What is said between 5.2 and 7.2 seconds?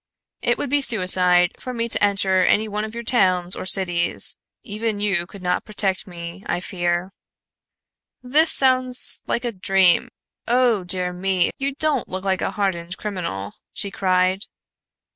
could not protect me, I fear."